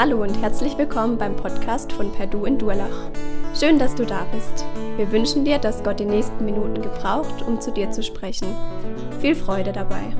[0.00, 3.10] Hallo und herzlich willkommen beim Podcast von Perdu in Durlach.
[3.58, 4.64] Schön, dass du da bist.
[4.96, 8.54] Wir wünschen dir, dass Gott die nächsten Minuten gebraucht, um zu dir zu sprechen.
[9.20, 10.14] Viel Freude dabei.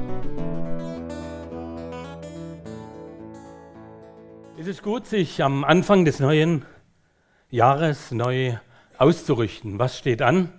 [4.58, 6.64] Es ist gut, sich am Anfang des neuen
[7.48, 8.56] Jahres neu
[8.96, 9.78] auszurichten.
[9.78, 10.52] Was steht an?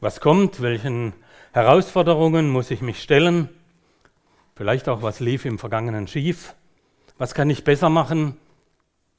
[0.00, 0.60] Was kommt?
[0.60, 1.12] Welchen
[1.52, 3.50] Herausforderungen muss ich mich stellen?
[4.56, 6.56] Vielleicht auch, was lief im Vergangenen schief?
[7.18, 8.36] Was kann ich besser machen?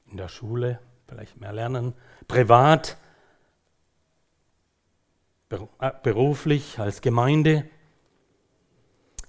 [0.10, 1.94] In der Schule, vielleicht mehr lernen,
[2.28, 2.98] privat,
[5.50, 7.66] äh, beruflich, als Gemeinde.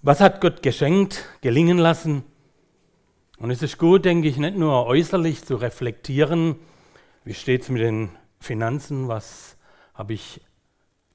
[0.02, 2.24] Was hat Gott geschenkt, gelingen lassen?
[3.38, 6.56] Und es ist gut, denke ich, nicht nur äußerlich zu reflektieren,
[7.24, 9.56] wie steht es mit den Finanzen, was
[9.94, 10.40] habe ich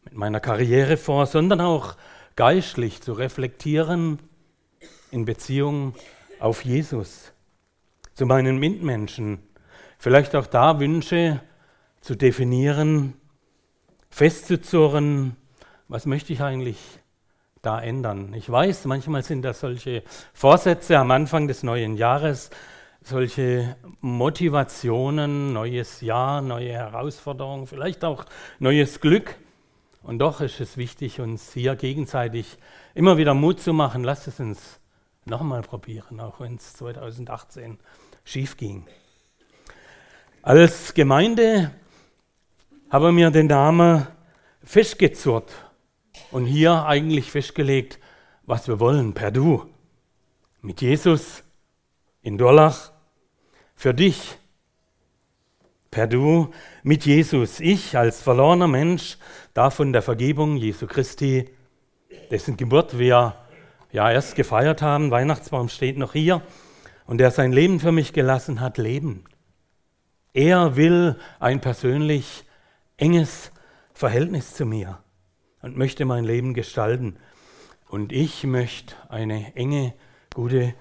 [0.03, 1.95] mit meiner Karriere vor, sondern auch
[2.35, 4.19] geistlich zu reflektieren
[5.11, 5.95] in Beziehung
[6.39, 7.31] auf Jesus,
[8.13, 9.39] zu meinen Mitmenschen,
[10.06, 11.42] Vielleicht auch da Wünsche
[12.00, 13.16] zu definieren,
[14.12, 15.36] festzuzurren,
[15.88, 16.78] was möchte ich eigentlich
[17.64, 18.31] da ändern.
[18.36, 22.52] Ich weiß, manchmal sind das solche Vorsätze am Anfang des neuen Jahres,
[23.02, 28.25] solche Motivationen, neues Jahr, neue Herausforderungen, vielleicht auch
[28.59, 29.36] neues Glück.
[30.03, 32.59] Und doch ist es wichtig, uns hier gegenseitig
[32.94, 34.03] immer wieder Mut zu machen.
[34.03, 34.80] Lasst es uns
[35.25, 37.80] nochmal probieren, auch wenn es 2018
[38.23, 38.86] schief ging.
[40.45, 41.71] Als Gemeinde
[42.91, 44.05] haben wir den Namen
[44.63, 45.51] festgezurrt
[46.29, 47.97] und hier eigentlich festgelegt,
[48.43, 49.66] was wir wollen, per Du.
[50.61, 51.41] Mit Jesus
[52.21, 52.91] in Dorlach,
[53.73, 54.38] für dich,
[55.89, 56.51] per Du,
[56.83, 57.59] mit Jesus.
[57.59, 59.17] Ich als verlorener Mensch
[59.55, 61.49] darf von der Vergebung Jesu Christi,
[62.29, 63.33] dessen Geburt wir
[63.91, 66.44] ja erst gefeiert haben, Weihnachtsbaum steht noch hier,
[67.07, 69.25] und der sein Leben für mich gelassen hat, leben.
[70.35, 72.44] Er will ein persönlich
[72.97, 73.53] enges
[73.94, 75.01] Verhältnis zu mir
[75.62, 77.16] und möchte mein Leben gestalten.
[77.88, 79.94] Und ich möchte eine enge,
[80.34, 80.75] gute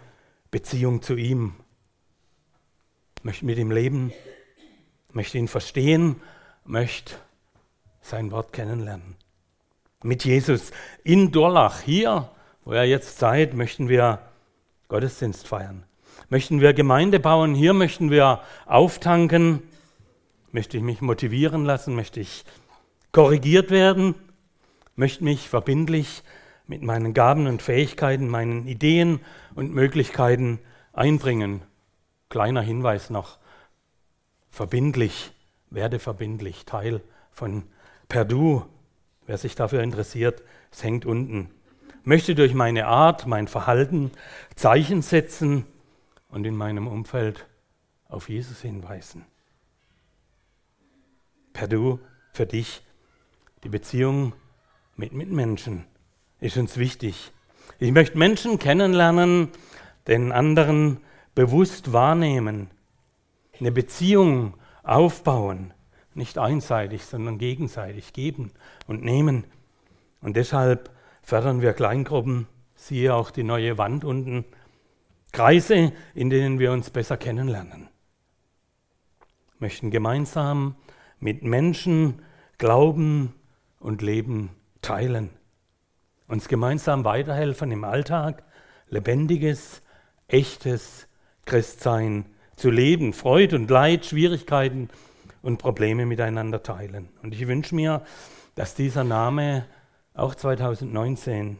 [0.50, 1.54] Beziehung zu ihm.
[3.22, 4.12] Möchte mit ihm leben,
[5.12, 6.20] möchte ihn verstehen,
[6.64, 7.14] möchte
[8.00, 9.14] sein Wort kennenlernen.
[10.02, 10.72] Mit Jesus
[11.04, 12.28] in Dorlach, hier,
[12.64, 14.18] wo er jetzt seid, möchten wir
[14.88, 15.84] Gottesdienst feiern
[16.28, 19.62] möchten wir Gemeinde bauen, hier möchten wir auftanken,
[20.52, 22.44] möchte ich mich motivieren lassen, möchte ich
[23.12, 24.14] korrigiert werden,
[24.96, 26.22] möchte mich verbindlich
[26.66, 29.20] mit meinen Gaben und Fähigkeiten, meinen Ideen
[29.54, 30.60] und Möglichkeiten
[30.92, 31.62] einbringen.
[32.30, 33.38] Kleiner Hinweis noch,
[34.50, 35.32] verbindlich,
[35.70, 37.64] werde verbindlich, Teil von
[38.08, 38.62] Perdu.
[39.26, 41.50] Wer sich dafür interessiert, es hängt unten.
[42.04, 44.10] Möchte durch meine Art, mein Verhalten
[44.54, 45.66] Zeichen setzen,
[46.34, 47.46] und in meinem Umfeld
[48.08, 49.24] auf Jesus hinweisen.
[51.52, 52.00] Per Du,
[52.32, 52.82] für dich,
[53.62, 54.32] die Beziehung
[54.96, 55.84] mit Mitmenschen
[56.40, 57.30] ist uns wichtig.
[57.78, 59.48] Ich möchte Menschen kennenlernen,
[60.08, 60.98] den anderen
[61.36, 62.68] bewusst wahrnehmen,
[63.60, 65.72] eine Beziehung aufbauen,
[66.14, 68.50] nicht einseitig, sondern gegenseitig geben
[68.88, 69.44] und nehmen.
[70.20, 70.90] Und deshalb
[71.22, 74.44] fördern wir Kleingruppen, siehe auch die neue Wand unten,
[75.34, 77.88] Kreise, in denen wir uns besser kennenlernen.
[79.58, 80.76] Wir möchten gemeinsam
[81.18, 82.22] mit Menschen
[82.56, 83.34] Glauben
[83.80, 84.50] und Leben
[84.80, 85.30] teilen,
[86.28, 88.44] uns gemeinsam weiterhelfen im Alltag,
[88.88, 89.82] lebendiges,
[90.28, 91.08] echtes
[91.46, 94.88] Christsein zu leben, Freude und Leid, Schwierigkeiten
[95.42, 97.08] und Probleme miteinander teilen.
[97.24, 98.04] Und ich wünsche mir,
[98.54, 99.66] dass dieser Name
[100.14, 101.58] auch 2019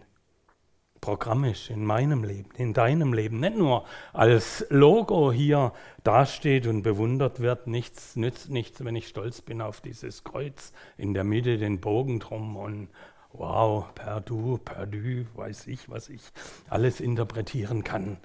[1.05, 3.85] programmisch in meinem Leben, in deinem Leben, nicht nur
[4.15, 7.67] als Logo hier dasteht und bewundert wird.
[7.67, 12.21] Nichts nützt nichts, wenn ich stolz bin auf dieses Kreuz in der Mitte, den Bogen
[12.21, 12.89] drum und
[13.35, 16.23] wow, perdu, perdu, weiß ich, was ich
[16.71, 18.17] alles interpretieren kann,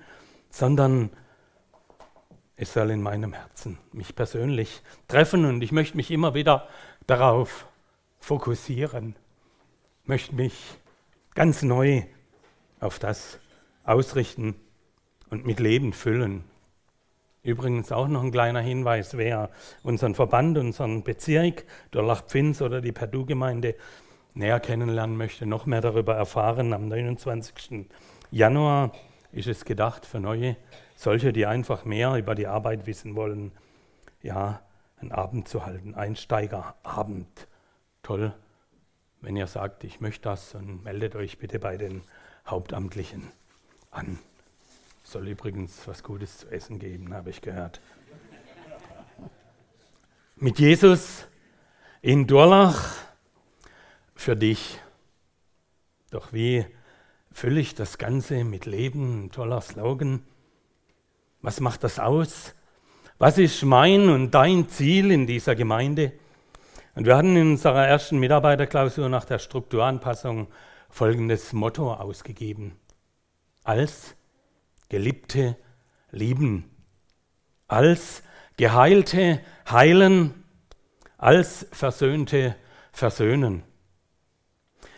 [0.50, 1.09] sondern
[2.56, 6.69] es soll in meinem Herzen mich persönlich treffen und ich möchte mich immer wieder
[7.07, 7.68] darauf
[8.19, 9.18] fokussieren,
[10.06, 10.54] möchte mich
[11.36, 12.04] ganz neu
[12.80, 13.40] auf das
[13.84, 14.56] ausrichten
[15.30, 16.44] und mit Leben füllen.
[17.42, 19.50] Übrigens auch noch ein kleiner Hinweis, wer
[19.84, 23.76] unseren Verband, unseren Bezirk, Dorlach-Pfinz oder die Perdu-Gemeinde
[24.34, 26.74] näher kennenlernen möchte, noch mehr darüber erfahren.
[26.74, 27.88] Am 29.
[28.31, 28.92] Januar
[29.31, 30.58] ist es gedacht für neue,
[30.96, 33.52] solche, die einfach mehr über die Arbeit wissen wollen,
[34.22, 34.62] ja,
[34.98, 37.48] einen Abend zu halten, Einsteigerabend.
[38.04, 38.34] Toll,
[39.22, 42.02] wenn ihr sagt, ich möchte das, dann meldet euch bitte bei den
[42.47, 43.31] Hauptamtlichen
[43.91, 44.19] an.
[45.03, 47.81] Soll übrigens was Gutes zu essen geben, habe ich gehört.
[50.36, 51.27] Mit Jesus
[52.01, 52.95] in Durlach
[54.15, 54.80] für dich.
[56.12, 56.65] Doch wie
[57.31, 59.31] fülle ich das Ganze mit Leben?
[59.31, 60.24] Toller Slogan.
[61.42, 62.53] Was macht das aus?
[63.18, 66.13] Was ist mein und dein Ziel in dieser Gemeinde?
[66.95, 70.47] Und wir hatten in unserer ersten Mitarbeiterklausur nach der Strukturanpassung
[70.89, 72.77] folgendes Motto ausgegeben.
[73.63, 74.15] Als
[74.89, 75.56] Geliebte
[76.12, 76.65] lieben,
[77.68, 78.24] als
[78.57, 80.44] Geheilte heilen,
[81.18, 82.56] als Versöhnte
[82.91, 83.63] versöhnen.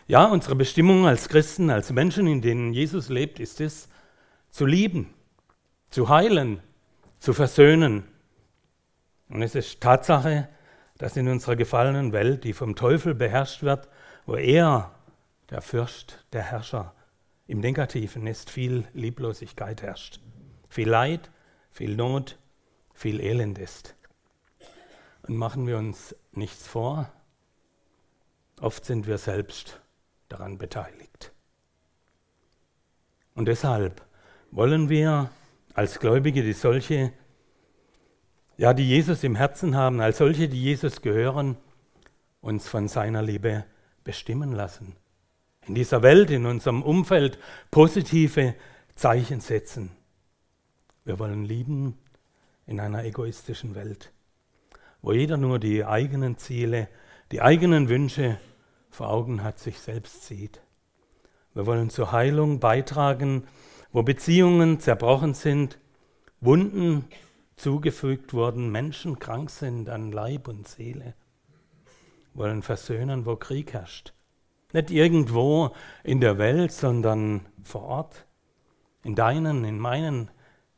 [0.07, 3.87] Ja, unsere Bestimmung als Christen, als Menschen, in denen Jesus lebt, ist es,
[4.49, 5.13] zu lieben,
[5.89, 6.61] zu heilen,
[7.19, 8.03] zu versöhnen.
[9.29, 10.49] Und es ist Tatsache,
[10.97, 13.87] dass in unserer gefallenen Welt, die vom Teufel beherrscht wird,
[14.25, 14.91] wo er,
[15.51, 16.95] der Fürst, der Herrscher,
[17.45, 20.21] im Negativen ist, viel Lieblosigkeit herrscht.
[20.69, 21.30] Viel Leid,
[21.69, 22.39] viel Not,
[22.94, 23.95] viel Elend ist.
[25.24, 27.12] Und machen wir uns nichts vor,
[28.62, 29.81] oft sind wir selbst
[30.30, 31.33] daran beteiligt.
[33.36, 34.01] Und deshalb
[34.51, 35.30] wollen wir
[35.74, 37.12] als Gläubige, die solche,
[38.57, 41.57] ja, die Jesus im Herzen haben, als solche, die Jesus gehören,
[42.39, 43.65] uns von seiner Liebe
[44.04, 44.95] bestimmen lassen.
[45.67, 47.37] In dieser Welt, in unserem Umfeld
[47.69, 48.55] positive
[48.95, 49.91] Zeichen setzen.
[51.05, 51.97] Wir wollen lieben
[52.65, 54.11] in einer egoistischen Welt,
[55.01, 56.87] wo jeder nur die eigenen Ziele,
[57.31, 58.39] die eigenen Wünsche
[58.89, 60.61] vor Augen hat, sich selbst sieht.
[61.53, 63.47] Wir wollen zur Heilung beitragen,
[63.91, 65.79] wo Beziehungen zerbrochen sind,
[66.39, 67.05] Wunden
[67.55, 71.13] zugefügt wurden, Menschen krank sind an Leib und Seele.
[72.33, 74.13] Wir wollen versöhnen, wo Krieg herrscht.
[74.73, 75.71] Nicht irgendwo
[76.03, 78.25] in der Welt, sondern vor Ort,
[79.03, 80.29] in deinen, in meinen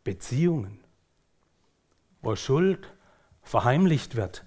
[0.04, 0.80] Beziehungen,
[2.22, 2.94] wo Schuld
[3.42, 4.46] verheimlicht wird,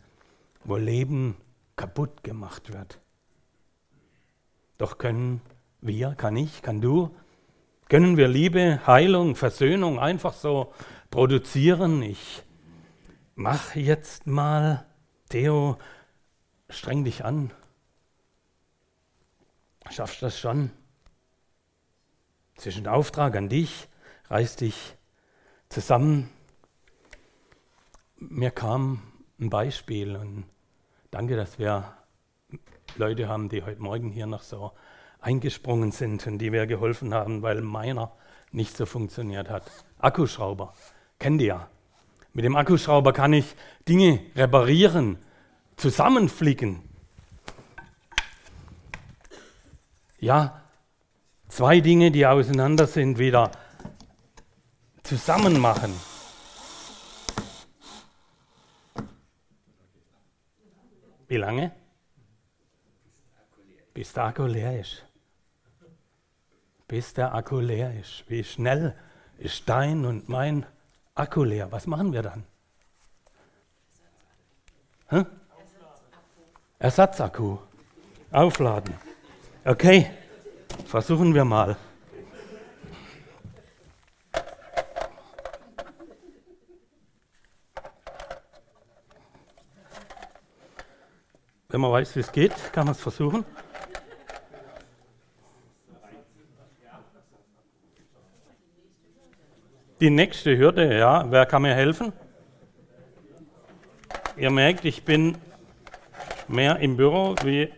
[0.65, 1.37] wo Leben
[1.77, 3.01] kaputt gemacht wird.
[4.79, 5.41] Doch können
[5.81, 7.15] wir, kann ich, kann du,
[7.89, 10.73] können wir Liebe, Heilung, Versöhnung einfach so
[11.11, 12.03] produzieren?
[12.03, 12.43] Ich
[13.37, 14.87] mach jetzt mal,
[15.29, 15.79] Theo,
[16.69, 17.53] streng dich an.
[19.91, 20.71] Schaffst du das schon?
[22.57, 23.89] Zwischen Auftrag an dich,
[24.29, 24.97] reiß dich
[25.69, 26.31] zusammen.
[28.17, 29.03] Mir kam
[29.39, 30.45] ein Beispiel und
[31.11, 31.95] danke, dass wir
[32.97, 34.73] Leute haben, die heute Morgen hier noch so
[35.21, 38.13] eingesprungen sind und die mir geholfen haben, weil meiner
[38.53, 39.71] nicht so funktioniert hat.
[39.99, 40.73] Akkuschrauber,
[41.19, 41.71] kennt ihr ja.
[42.33, 43.55] Mit dem Akkuschrauber kann ich
[43.89, 45.19] Dinge reparieren,
[45.77, 46.86] zusammenflicken.
[50.19, 50.63] Ja,
[51.49, 53.51] zwei Dinge, die auseinander sind, wieder
[55.03, 55.95] zusammen machen.
[61.29, 61.73] Wie lange?
[63.93, 65.05] Bis der Akku leer ist.
[66.89, 68.25] Bis der Akku leer ist.
[68.29, 68.95] Wie schnell
[69.39, 70.67] ist dein und mein
[71.15, 71.71] Akku leer?
[71.73, 72.45] Was machen wir dann?
[75.09, 75.27] Hm?
[76.79, 77.59] Ersatzakku.
[78.31, 78.95] Aufladen.
[79.69, 80.09] Okay,
[80.87, 81.77] versuchen wir mal.
[91.69, 93.45] Wenn man weiß, wie es geht, kann man es versuchen.
[99.99, 102.13] Die nächste Hürde, ja, wer kann mir helfen?
[104.37, 105.37] Ihr merkt, ich bin
[106.47, 107.73] mehr im Büro wie.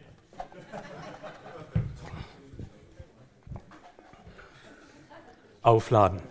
[5.68, 6.22] Aufladen.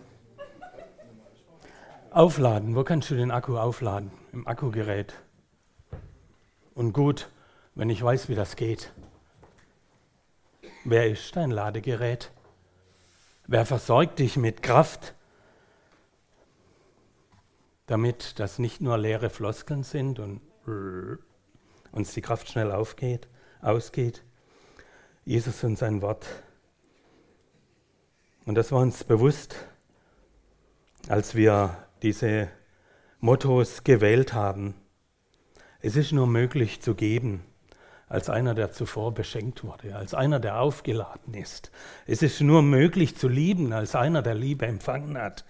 [2.10, 2.76] Aufladen.
[2.76, 4.10] Wo kannst du den Akku aufladen?
[4.34, 5.14] Im Akkugerät.
[6.74, 7.30] Und gut,
[7.76, 8.92] wenn ich weiß, wie das geht.
[10.86, 12.32] Wer ist dein Ladegerät?
[13.46, 15.14] Wer versorgt dich mit Kraft?
[17.86, 20.42] damit das nicht nur leere Floskeln sind und
[21.92, 23.30] uns die Kraft schnell aufgeht,
[23.62, 24.24] ausgeht.
[25.26, 26.26] Jesus und sein Wort.
[28.48, 29.58] Und das war uns bewusst,
[31.10, 32.48] als wir diese
[33.20, 34.74] Mottos gewählt haben.
[35.82, 37.44] Es ist nur möglich zu geben
[38.08, 41.72] als einer, der zuvor beschenkt wurde, als einer, der aufgeladen ist.
[42.06, 45.44] Es ist nur möglich zu lieben als einer, der Liebe empfangen hat.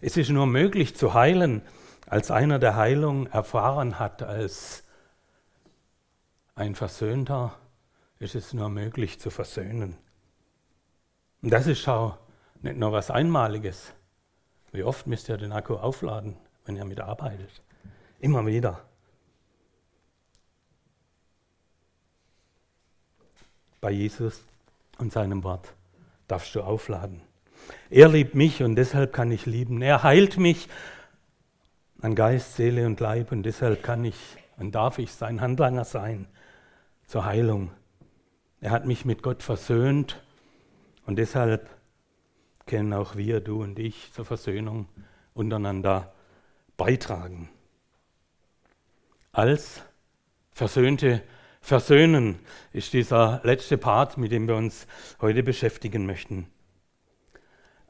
[0.00, 1.60] Es ist nur möglich zu heilen
[2.06, 4.84] als einer der Heilung erfahren hat, als
[6.54, 7.58] ein Versöhnter,
[8.20, 9.96] ist es nur möglich zu versöhnen.
[11.42, 12.23] Und das ist auch
[12.64, 13.92] nicht nur was Einmaliges.
[14.72, 17.62] Wie oft müsst ihr den Akku aufladen, wenn ihr mitarbeitet?
[18.20, 18.82] Immer wieder.
[23.80, 24.42] Bei Jesus
[24.98, 25.74] und seinem Wort
[26.26, 27.20] darfst du aufladen.
[27.90, 29.82] Er liebt mich und deshalb kann ich lieben.
[29.82, 30.68] Er heilt mich
[32.00, 34.16] an Geist, Seele und Leib und deshalb kann ich
[34.56, 36.26] und darf ich sein Handlanger sein
[37.06, 37.72] zur Heilung.
[38.62, 40.22] Er hat mich mit Gott versöhnt
[41.04, 41.73] und deshalb
[42.66, 44.88] können auch wir, du und ich, zur Versöhnung
[45.34, 46.12] untereinander
[46.76, 47.48] beitragen.
[49.32, 49.82] Als
[50.52, 51.22] Versöhnte
[51.60, 52.38] versöhnen
[52.72, 54.86] ist dieser letzte Part, mit dem wir uns
[55.20, 56.46] heute beschäftigen möchten.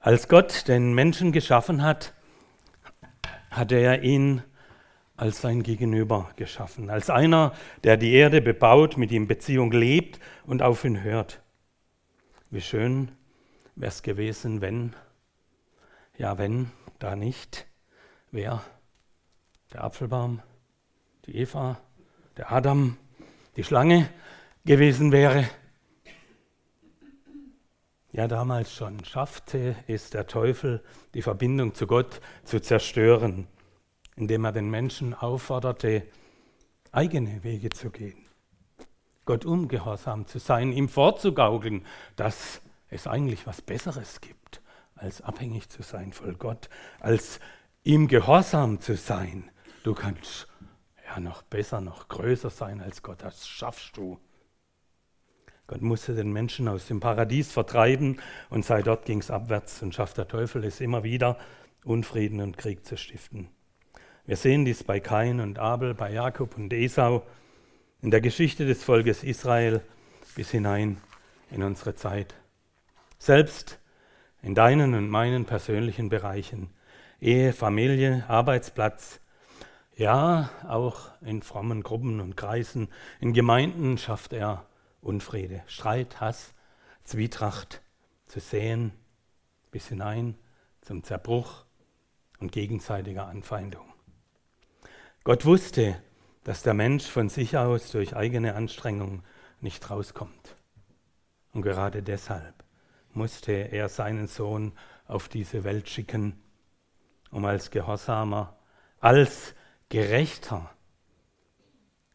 [0.00, 2.14] Als Gott den Menschen geschaffen hat,
[3.50, 4.43] hat er ihn
[5.16, 7.52] als sein Gegenüber geschaffen, als einer,
[7.85, 11.40] der die Erde bebaut, mit ihm Beziehung lebt und auf ihn hört.
[12.50, 13.12] Wie schön
[13.76, 14.95] wäre es gewesen, wenn,
[16.16, 17.66] ja, wenn, da nicht,
[18.31, 18.62] wer?
[19.73, 20.40] Der Apfelbaum,
[21.26, 21.81] die Eva,
[22.37, 22.97] der Adam,
[23.57, 24.09] die Schlange
[24.64, 25.49] gewesen wäre.
[28.12, 33.49] Ja, damals schon schaffte es der Teufel, die Verbindung zu Gott zu zerstören,
[34.14, 36.07] indem er den Menschen aufforderte,
[36.93, 38.25] eigene Wege zu gehen,
[39.25, 42.62] Gott ungehorsam zu sein, ihm vorzugaukeln, dass
[42.94, 44.62] es eigentlich was Besseres gibt,
[44.94, 46.68] als abhängig zu sein von Gott,
[47.00, 47.40] als
[47.82, 49.50] ihm gehorsam zu sein.
[49.82, 50.48] Du kannst
[51.06, 54.18] ja noch besser, noch größer sein als Gott, das schaffst du.
[55.66, 58.20] Gott musste den Menschen aus dem Paradies vertreiben
[58.50, 61.38] und seit dort ging es abwärts und schafft der Teufel es immer wieder,
[61.84, 63.48] Unfrieden und Krieg zu stiften.
[64.26, 67.26] Wir sehen dies bei Kain und Abel, bei Jakob und Esau,
[68.00, 69.82] in der Geschichte des Volkes Israel
[70.34, 70.98] bis hinein
[71.50, 72.34] in unsere Zeit.
[73.25, 73.81] Selbst
[74.43, 76.69] in deinen und meinen persönlichen Bereichen,
[77.23, 79.19] Ehe, Familie, Arbeitsplatz,
[79.97, 82.88] ja, auch in frommen Gruppen und Kreisen,
[83.21, 84.66] in Gemeinden schafft er
[85.00, 86.52] Unfriede, Streit, Hass,
[87.04, 87.81] Zwietracht
[88.26, 88.93] zu sehen,
[89.71, 90.37] bis hinein
[90.83, 91.64] zum Zerbruch
[92.40, 93.90] und gegenseitiger Anfeindung.
[95.23, 95.97] Gott wusste,
[96.43, 99.23] dass der Mensch von sich aus durch eigene Anstrengung
[99.62, 100.57] nicht rauskommt.
[101.54, 102.63] Und gerade deshalb
[103.16, 104.73] musste er seinen Sohn
[105.06, 106.42] auf diese Welt schicken,
[107.30, 108.56] um als Gehorsamer,
[109.00, 109.54] als
[109.88, 110.71] Gerechter,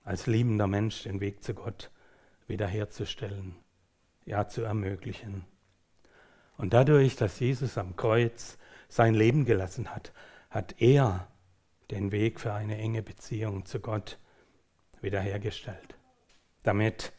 [0.04, 1.92] als liebender Mensch den Weg zu Gott
[2.48, 3.56] wiederherzustellen,
[4.26, 5.46] ja zu ermöglichen.
[6.58, 8.58] Und dadurch, dass Jesus am Kreuz
[8.90, 10.12] sein Leben gelassen hat,
[10.50, 11.28] hat er
[11.92, 14.20] den Weg für eine enge Beziehung zu Gott
[15.02, 15.96] wiederhergestellt.
[16.64, 17.14] Damit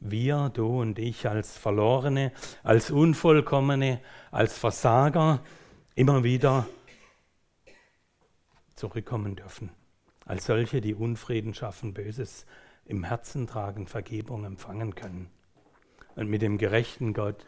[0.00, 5.42] wir, du und ich als Verlorene, als Unvollkommene, als Versager
[5.94, 6.66] immer wieder
[8.74, 9.70] zurückkommen dürfen.
[10.24, 12.46] Als solche, die Unfrieden schaffen, Böses
[12.86, 15.28] im Herzen tragen, Vergebung empfangen können
[16.16, 17.46] und mit dem gerechten Gott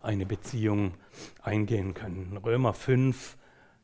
[0.00, 0.94] eine Beziehung
[1.42, 2.36] eingehen können.
[2.36, 3.36] Römer 5,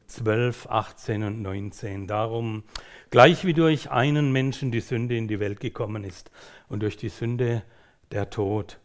[0.06, 2.06] 12, 18 und 19.
[2.06, 2.64] Darum,
[3.10, 6.30] gleich wie durch einen Menschen die Sünde in die Welt gekommen ist
[6.68, 7.62] und durch die Sünde
[8.10, 8.80] der Tod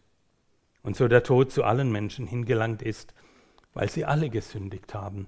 [0.83, 3.13] und so der Tod zu allen Menschen hingelangt ist,
[3.73, 5.27] weil sie alle gesündigt haben,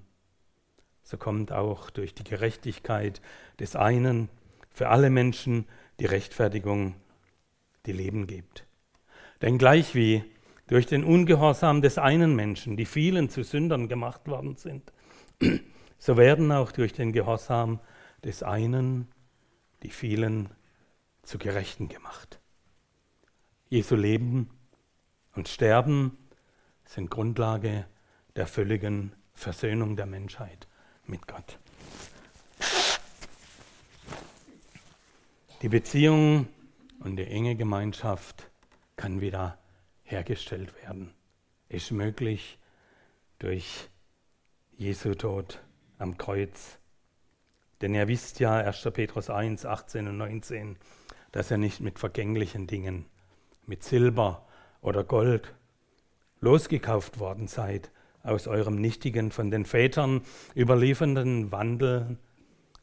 [1.03, 3.21] so kommt auch durch die Gerechtigkeit
[3.59, 4.29] des einen
[4.71, 5.65] für alle Menschen
[5.99, 6.95] die Rechtfertigung,
[7.85, 8.65] die Leben gibt.
[9.41, 10.23] Denn gleich wie
[10.67, 14.91] durch den Ungehorsam des einen Menschen die vielen zu Sündern gemacht worden sind,
[15.97, 17.79] so werden auch durch den Gehorsam
[18.23, 19.07] des einen
[19.83, 20.49] die vielen
[21.23, 22.39] zu Gerechten gemacht.
[23.69, 24.49] Jesu Leben
[25.35, 26.17] und Sterben
[26.85, 27.85] sind Grundlage
[28.37, 30.69] der völligen Versöhnung der Menschheit
[31.05, 31.59] mit Gott.
[35.61, 36.47] Die Beziehung
[37.01, 38.49] und die enge Gemeinschaft
[38.95, 39.57] kann wieder
[40.03, 41.13] hergestellt werden.
[41.67, 42.59] Ist möglich
[43.39, 43.89] durch
[44.77, 45.61] Jesu Tod
[45.97, 46.79] am Kreuz.
[47.81, 48.87] Denn ihr wisst ja, 1.
[48.93, 50.77] Petrus 1, 18 und 19,
[51.33, 53.05] dass ihr nicht mit vergänglichen Dingen,
[53.67, 54.47] mit Silber
[54.81, 55.53] oder Gold
[56.39, 57.91] losgekauft worden seid
[58.23, 60.21] aus eurem nichtigen, von den Vätern
[60.55, 62.17] überliefernden Wandel,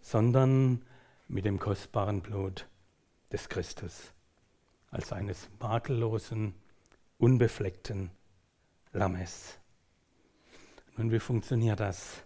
[0.01, 0.85] sondern
[1.29, 2.67] mit dem kostbaren Blut
[3.33, 4.13] des Christus,
[4.91, 6.55] als eines makellosen,
[7.19, 8.11] unbefleckten
[8.93, 9.59] Lammes.
[10.97, 12.23] Nun, wie funktioniert das?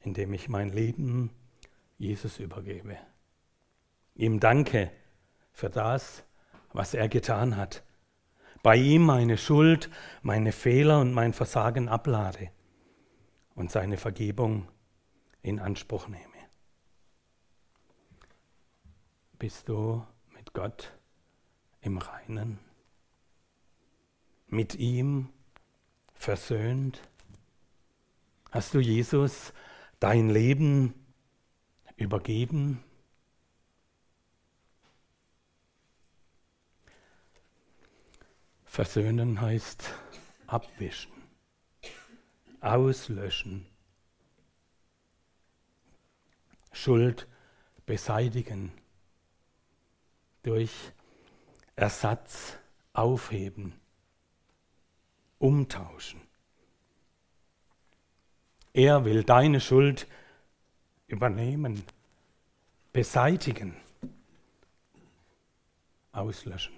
[0.00, 1.30] Indem ich mein Leben
[1.98, 2.96] Jesus übergebe.
[4.14, 4.90] Ihm danke
[5.52, 6.24] für das,
[6.72, 7.82] was er getan hat.
[8.62, 9.90] Bei ihm meine Schuld,
[10.22, 12.50] meine Fehler und mein Versagen ablade
[13.54, 14.68] und seine Vergebung
[15.42, 16.24] in Anspruch nehme.
[19.38, 20.04] Bist du
[20.34, 20.92] mit Gott
[21.80, 22.58] im Reinen?
[24.48, 25.28] Mit ihm
[26.14, 27.00] versöhnt?
[28.50, 29.52] Hast du Jesus
[30.00, 30.94] dein Leben
[31.96, 32.82] übergeben?
[38.76, 39.90] Versöhnen heißt
[40.46, 41.10] abwischen,
[42.60, 43.66] auslöschen,
[46.72, 47.26] Schuld
[47.86, 48.70] beseitigen,
[50.42, 50.92] durch
[51.74, 52.58] Ersatz
[52.92, 53.80] aufheben,
[55.38, 56.20] umtauschen.
[58.74, 60.06] Er will deine Schuld
[61.06, 61.82] übernehmen,
[62.92, 63.74] beseitigen,
[66.12, 66.74] auslöschen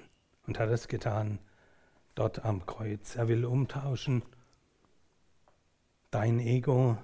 [0.46, 1.40] und hat es getan
[2.18, 3.14] dort am Kreuz.
[3.14, 4.22] Er will umtauschen
[6.10, 6.98] dein Ego,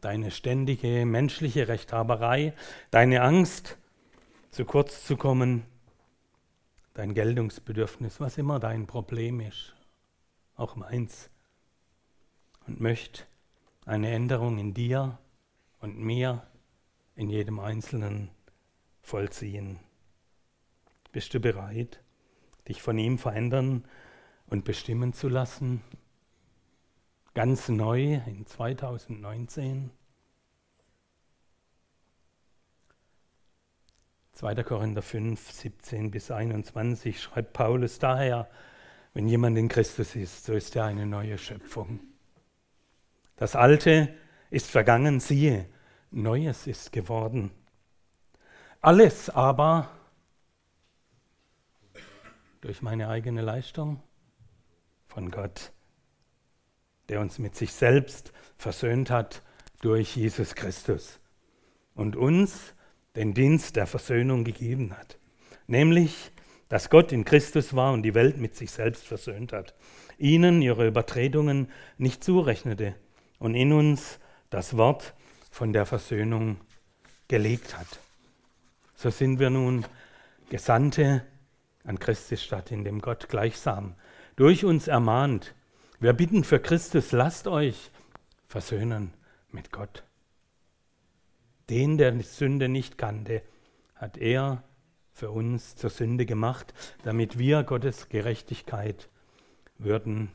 [0.00, 2.54] deine ständige menschliche Rechthaberei,
[2.90, 3.78] deine Angst,
[4.50, 5.64] zu kurz zu kommen,
[6.94, 9.74] dein Geltungsbedürfnis, was immer dein Problem ist,
[10.54, 11.30] auch meins,
[12.66, 13.24] und möchte
[13.86, 15.18] eine Änderung in dir
[15.80, 16.46] und mir,
[17.16, 18.30] in jedem Einzelnen
[19.02, 19.80] vollziehen.
[21.10, 22.00] Bist du bereit,
[22.68, 23.84] dich von ihm verändern
[24.48, 25.82] und bestimmen zu lassen?
[27.34, 29.90] Ganz neu in 2019?
[34.32, 34.62] 2.
[34.62, 38.48] Korinther 5, 17 bis 21 schreibt Paulus daher,
[39.12, 41.98] wenn jemand in Christus ist, so ist er eine neue Schöpfung.
[43.36, 44.14] Das Alte
[44.50, 45.66] ist vergangen, siehe,
[46.10, 47.50] Neues ist geworden.
[48.80, 49.90] Alles aber
[52.60, 54.02] durch meine eigene Leistung
[55.18, 55.72] von Gott,
[57.08, 59.42] der uns mit sich selbst versöhnt hat
[59.80, 61.18] durch Jesus Christus
[61.96, 62.72] und uns
[63.16, 65.18] den Dienst der Versöhnung gegeben hat.
[65.66, 66.30] Nämlich,
[66.68, 69.74] dass Gott in Christus war und die Welt mit sich selbst versöhnt hat,
[70.18, 72.94] ihnen ihre Übertretungen nicht zurechnete
[73.40, 75.14] und in uns das Wort
[75.50, 76.60] von der Versöhnung
[77.26, 77.98] gelegt hat.
[78.94, 79.84] So sind wir nun
[80.48, 81.26] Gesandte
[81.82, 83.96] an Christi Stadt, in dem Gott gleichsam
[84.38, 85.56] durch uns ermahnt.
[85.98, 87.90] Wir bitten für Christus, lasst euch
[88.46, 89.12] versöhnen
[89.50, 90.04] mit Gott.
[91.68, 93.42] Den, der die Sünde nicht kannte,
[93.96, 94.62] hat er
[95.10, 96.72] für uns zur Sünde gemacht,
[97.02, 99.08] damit wir Gottes Gerechtigkeit
[99.76, 100.30] würden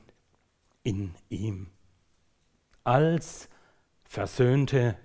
[0.84, 1.68] in ihm.
[2.84, 3.48] Als
[4.04, 4.98] Versöhnte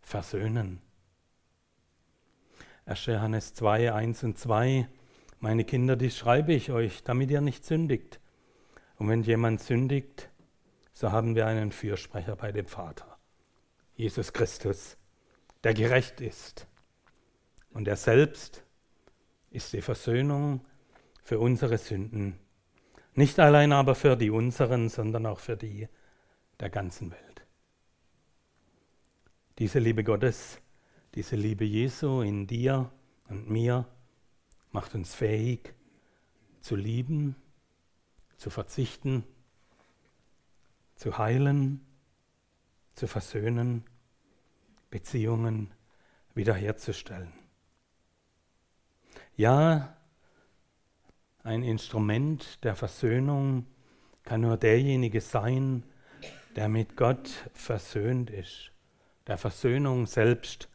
[0.00, 0.80] versöhnen.
[2.84, 3.06] 1.
[3.06, 4.88] Johannes 2, 1 und 2.
[5.40, 8.20] Meine Kinder, dies schreibe ich euch, damit ihr nicht sündigt.
[8.96, 10.30] Und wenn jemand sündigt,
[10.92, 13.18] so haben wir einen Fürsprecher bei dem Vater,
[13.94, 14.96] Jesus Christus,
[15.62, 16.66] der gerecht ist.
[17.70, 18.64] Und er selbst
[19.50, 20.64] ist die Versöhnung
[21.22, 22.38] für unsere Sünden.
[23.14, 25.88] Nicht allein aber für die unseren, sondern auch für die
[26.60, 27.42] der ganzen Welt.
[29.58, 30.60] Diese Liebe Gottes,
[31.14, 32.90] diese Liebe Jesu in dir
[33.28, 33.86] und mir
[34.72, 35.74] macht uns fähig
[36.60, 37.36] zu lieben,
[38.36, 39.24] zu verzichten,
[40.96, 41.86] zu heilen,
[42.94, 43.84] zu versöhnen
[44.90, 45.72] Beziehungen
[46.34, 47.32] wiederherzustellen.
[49.36, 49.96] Ja,
[51.42, 53.66] ein Instrument der Versöhnung
[54.24, 55.84] kann nur derjenige sein,
[56.56, 58.72] der mit Gott versöhnt ist,
[59.26, 60.68] der Versöhnung selbst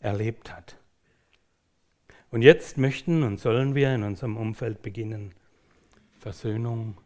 [0.00, 0.76] erlebt hat.
[2.34, 5.36] Und jetzt möchten und sollen wir in unserem Umfeld beginnen,
[6.18, 6.98] Versöhnung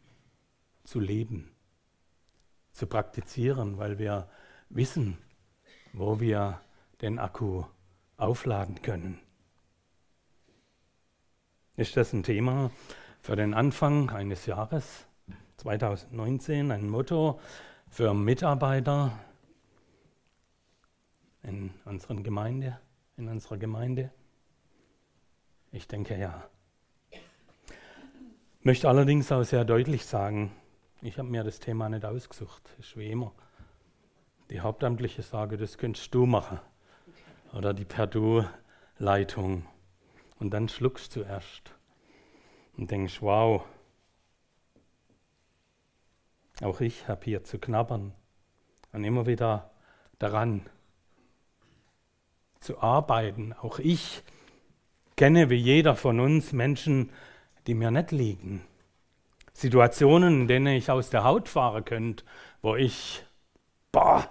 [0.84, 1.50] zu leben,
[2.72, 4.26] zu praktizieren, weil wir
[4.70, 5.18] wissen,
[5.92, 6.62] wo wir
[7.02, 7.64] den Akku
[8.16, 9.18] aufladen können.
[11.76, 12.70] Ist das ein Thema
[13.20, 15.04] für den Anfang eines Jahres
[15.58, 17.38] 2019, ein Motto
[17.90, 19.12] für Mitarbeiter
[21.42, 22.80] in, unseren Gemeinde,
[23.18, 24.10] in unserer Gemeinde?
[25.72, 26.48] Ich denke ja.
[27.10, 30.52] Ich möchte allerdings auch sehr deutlich sagen,
[31.00, 33.32] ich habe mir das Thema nicht ausgesucht, ist wie immer
[34.50, 36.60] die Hauptamtliche sage, das könntest du machen.
[37.52, 39.66] Oder die Per-Du-Leitung.
[40.38, 41.74] Und dann schluckst du erst
[42.76, 43.64] und denkst, wow,
[46.62, 48.14] auch ich habe hier zu knabbern
[48.92, 49.70] und immer wieder
[50.18, 50.66] daran
[52.60, 53.52] zu arbeiten.
[53.52, 54.22] Auch ich
[55.18, 57.10] kenne wie jeder von uns Menschen,
[57.66, 58.64] die mir nicht liegen.
[59.52, 62.24] Situationen, in denen ich aus der Haut fahren könnte,
[62.62, 63.22] wo ich,
[63.92, 64.26] boah,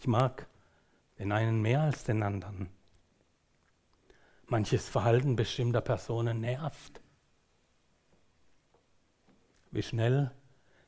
[0.00, 0.46] Ich mag
[1.18, 2.70] den einen mehr als den anderen.
[4.46, 7.02] manches Verhalten bestimmter Personen nervt.
[9.70, 10.30] Wie schnell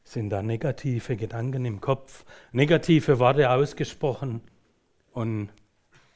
[0.03, 4.41] sind da negative Gedanken im Kopf, negative Worte ausgesprochen
[5.13, 5.51] und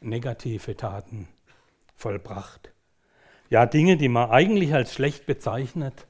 [0.07, 1.29] negative Taten
[1.97, 2.73] vollbracht.
[3.51, 6.07] Ja, Dinge, die man eigentlich als schlecht bezeichnet,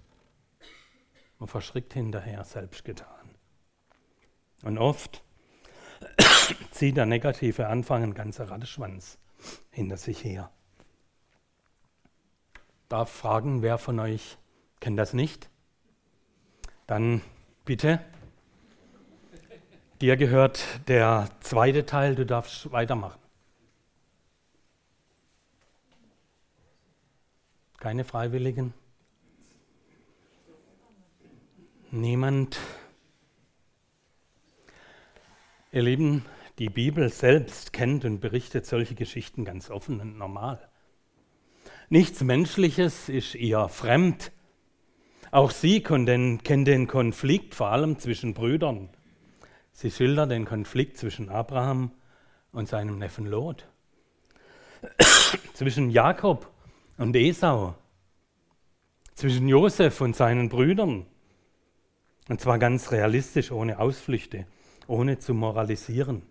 [1.39, 3.35] man verschrickt hinterher selbst getan.
[4.63, 5.23] Und oft
[6.71, 9.19] zieht der negative Anfang einen ganzen Ratteschwanz
[9.71, 10.51] hinter sich her.
[12.89, 14.39] Darf fragen, wer von euch
[14.81, 15.51] kennt das nicht?
[16.87, 17.21] Dann
[17.65, 18.01] bitte.
[20.01, 23.26] Dir gehört der zweite Teil, du darfst weitermachen.
[27.79, 28.73] Keine Freiwilligen?
[31.91, 32.59] Niemand?
[35.73, 36.25] Ihr Lieben,
[36.59, 40.69] die Bibel selbst kennt und berichtet solche Geschichten ganz offen und normal.
[41.89, 44.33] Nichts Menschliches ist ihr fremd.
[45.31, 48.89] Auch sie kennen den Konflikt, vor allem zwischen Brüdern.
[49.73, 51.91] Sie schildert den Konflikt zwischen Abraham
[52.53, 53.69] und seinem Neffen Lot,
[55.53, 56.51] zwischen Jakob
[56.99, 57.75] und Esau,
[59.15, 61.07] zwischen Josef und seinen Brüdern.
[62.29, 64.47] Und zwar ganz realistisch, ohne Ausflüchte,
[64.87, 66.23] ohne zu moralisieren.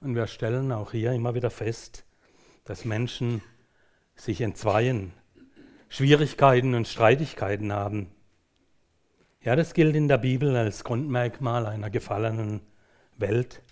[0.00, 2.04] Und wir stellen auch hier immer wieder fest,
[2.64, 3.42] dass Menschen
[4.14, 5.12] sich entzweien,
[5.88, 8.10] Schwierigkeiten und Streitigkeiten haben.
[9.42, 12.60] Ja, das gilt in der Bibel als Grundmerkmal einer gefallenen
[13.16, 13.62] Welt.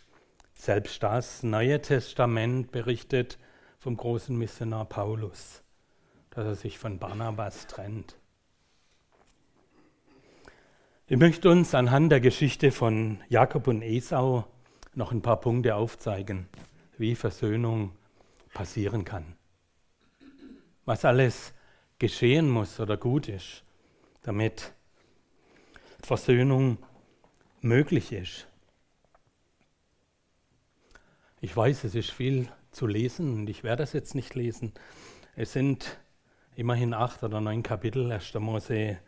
[0.52, 3.38] Selbst das Neue Testament berichtet
[3.84, 5.62] vom großen Missionar Paulus,
[6.30, 8.16] dass er sich von Barnabas trennt.
[11.06, 14.46] Ich möchte uns anhand der Geschichte von Jakob und Esau
[14.94, 16.48] noch ein paar Punkte aufzeigen,
[16.96, 17.94] wie Versöhnung
[18.54, 19.36] passieren kann.
[20.86, 21.52] Was alles
[21.98, 23.64] geschehen muss oder gut ist,
[24.22, 24.72] damit
[26.00, 26.78] Versöhnung
[27.60, 28.48] möglich ist.
[31.42, 34.72] Ich weiß, es ist viel zu lesen und ich werde es jetzt nicht lesen.
[35.36, 35.98] Es sind
[36.56, 38.34] immerhin acht oder neun Kapitel, 1.
[38.34, 38.98] Mose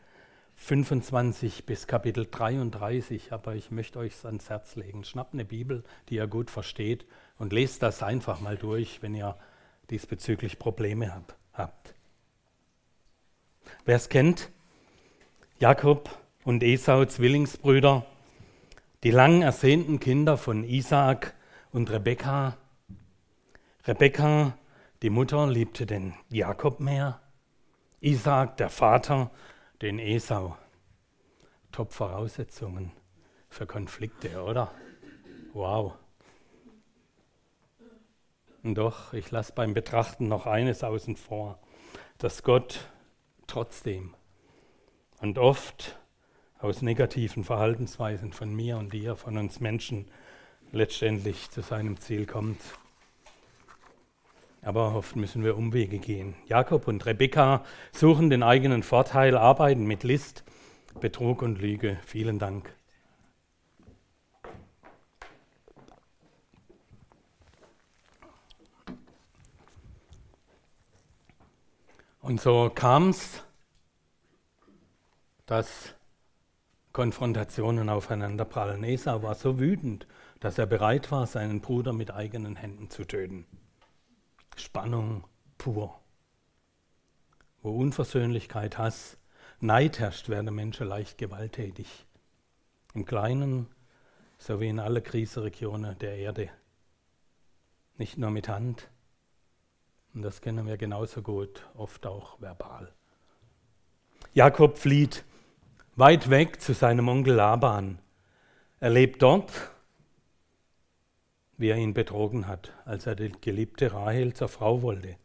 [0.57, 5.05] 25 bis Kapitel 33, aber ich möchte euch ans Herz legen.
[5.05, 7.07] Schnappt eine Bibel, die ihr gut versteht
[7.38, 9.37] und lest das einfach mal durch, wenn ihr
[9.90, 11.94] diesbezüglich Probleme hab, habt.
[13.85, 14.50] Wer es kennt,
[15.59, 16.11] Jakob
[16.44, 18.07] und Esau, Zwillingsbrüder,
[19.02, 21.35] die lang ersehnten Kinder von Isaak
[21.70, 22.57] und Rebekka,
[23.87, 24.59] Rebekka,
[25.03, 27.20] die Mutter, liebte den Jakob mehr.
[28.01, 29.31] Isaac, der Vater,
[29.81, 30.57] den Esau.
[31.70, 32.90] Top-Voraussetzungen
[33.49, 34.72] für Konflikte, oder?
[35.53, 35.94] Wow.
[38.64, 41.61] Und doch, ich lasse beim Betrachten noch eines außen vor,
[42.18, 42.90] dass Gott
[43.46, 44.16] trotzdem
[45.20, 45.96] und oft
[46.59, 50.11] aus negativen Verhaltensweisen von mir und dir, von uns Menschen,
[50.72, 52.61] letztendlich zu seinem Ziel kommt.
[54.66, 56.35] Aber oft müssen wir Umwege gehen.
[56.46, 60.42] Jakob und Rebekka suchen den eigenen Vorteil, arbeiten mit List,
[60.98, 62.00] Betrug und Lüge.
[62.05, 62.74] Vielen Dank.
[72.20, 73.44] Und so kam es,
[75.46, 75.94] dass
[76.92, 78.83] Konfrontationen aufeinanderprallen.
[78.83, 80.09] Esau war so wütend,
[80.40, 83.46] dass er bereit war, seinen Bruder mit eigenen Händen zu töten.
[84.57, 85.25] Spannung
[85.59, 86.01] pur.
[87.62, 89.19] Wo Unversöhnlichkeit, Hass,
[89.61, 92.07] Neid herrscht, werden Menschen leicht gewalttätig.
[92.95, 93.69] Im Kleinen
[94.38, 96.51] sowie in alle Krisenregionen der Erde.
[97.97, 98.90] Nicht nur mit Hand,
[100.14, 102.90] und das kennen wir genauso gut, oft auch verbal.
[104.33, 105.25] Jakob flieht
[105.95, 107.99] weit weg zu seinem Onkel Laban.
[108.81, 109.53] Er lebt dort
[111.59, 115.16] wie er ihn betrogen hat, als er die geliebte Rahel zur Frau wollte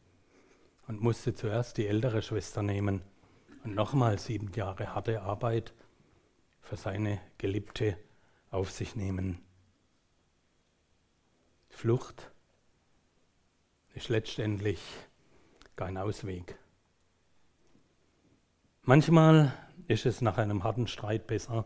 [0.88, 3.02] und musste zuerst die ältere Schwester nehmen
[3.64, 5.74] und nochmal sieben Jahre harte Arbeit
[6.62, 7.98] für seine Geliebte
[8.50, 9.40] auf sich nehmen.
[11.70, 12.32] Flucht
[13.94, 14.82] ist letztendlich
[15.76, 16.58] kein Ausweg.
[18.84, 19.54] Manchmal
[19.88, 21.66] ist es nach einem harten Streit besser,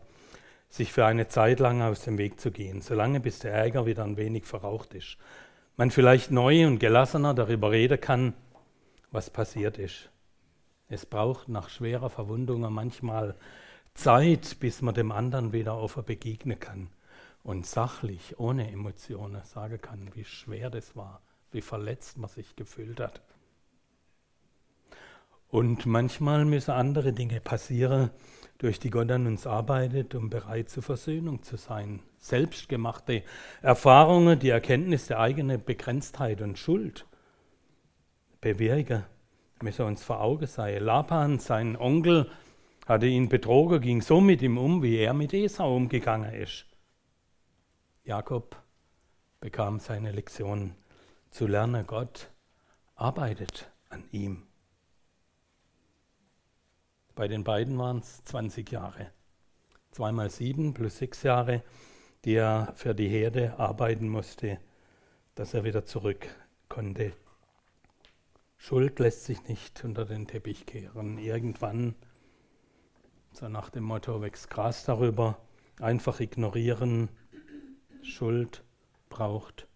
[0.76, 4.04] sich für eine Zeit lang aus dem Weg zu gehen, solange bis der Ärger wieder
[4.04, 5.16] ein wenig verraucht ist.
[5.76, 8.34] Man vielleicht neu und gelassener darüber reden kann,
[9.10, 10.10] was passiert ist.
[10.88, 13.34] Es braucht nach schwerer Verwundung manchmal
[13.94, 16.90] Zeit, bis man dem anderen wieder offen begegnen kann
[17.42, 23.00] und sachlich, ohne Emotionen sagen kann, wie schwer das war, wie verletzt man sich gefühlt
[23.00, 23.22] hat.
[25.48, 28.10] Und manchmal müssen andere Dinge passieren,
[28.58, 32.00] durch die Gott an uns arbeitet, um bereit zur Versöhnung zu sein.
[32.18, 33.22] Selbstgemachte
[33.62, 37.06] Erfahrungen, die Erkenntnis der eigenen Begrenztheit und Schuld
[38.40, 39.04] bewirken,
[39.62, 40.82] müssen uns vor Augen sein.
[40.82, 42.30] Laban, sein Onkel,
[42.86, 46.66] hatte ihn betrogen, ging so mit ihm um, wie er mit Esau umgegangen ist.
[48.04, 48.56] Jakob
[49.40, 50.76] bekam seine Lektion
[51.30, 52.30] zu lernen, Gott
[52.94, 54.45] arbeitet an ihm.
[57.16, 59.10] Bei den beiden waren es 20 Jahre.
[59.90, 61.62] Zweimal sieben plus sechs Jahre,
[62.26, 64.60] die er für die Herde arbeiten musste,
[65.34, 66.28] dass er wieder zurück
[66.68, 67.14] konnte.
[68.58, 71.16] Schuld lässt sich nicht unter den Teppich kehren.
[71.16, 71.94] Irgendwann,
[73.32, 75.38] so nach dem Motto, wächst Gras darüber,
[75.80, 77.08] einfach ignorieren.
[78.02, 78.62] Schuld
[79.08, 79.66] braucht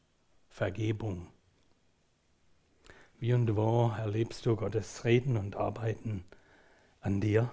[0.51, 1.29] Vergebung.
[3.19, 6.27] Wie und wo erlebst du Gottes Reden und Arbeiten
[7.01, 7.51] an dir?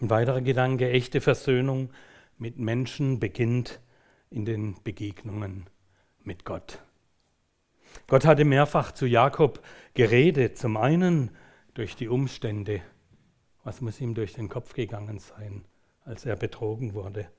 [0.00, 1.90] Ein weiterer Gedanke, echte Versöhnung
[2.38, 3.80] mit Menschen beginnt
[4.30, 5.68] in den Begegnungen
[6.22, 6.82] mit Gott.
[8.06, 9.62] Gott hatte mehrfach zu Jakob
[9.94, 11.30] geredet, zum einen
[11.74, 12.80] durch die Umstände.
[13.62, 15.64] Was muss ihm durch den Kopf gegangen sein,
[16.04, 17.30] als er betrogen wurde?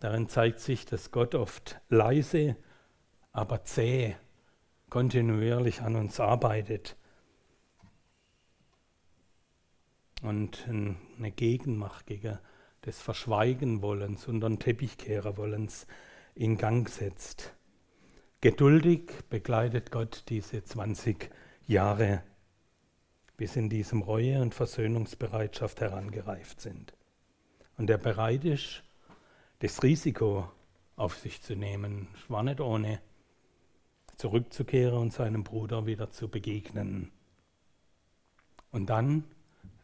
[0.00, 2.56] Darin zeigt sich, dass Gott oft leise,
[3.32, 4.16] aber zäh,
[4.90, 6.96] kontinuierlich an uns arbeitet
[10.22, 12.38] und eine Gegenmacht gegen
[12.84, 15.86] des Verschweigen-Wollens und den Teppichkehrer-Wollens
[16.34, 17.52] in Gang setzt.
[18.40, 21.30] Geduldig begleitet Gott diese 20
[21.66, 22.22] Jahre,
[23.36, 26.92] bis in diesem Reue und Versöhnungsbereitschaft herangereift sind.
[27.76, 28.82] Und er bereit ist,
[29.60, 30.50] das Risiko
[30.96, 32.08] auf sich zu nehmen.
[32.28, 33.00] War nicht ohne,
[34.16, 37.10] zurückzukehren und seinem Bruder wieder zu begegnen.
[38.70, 39.24] Und dann,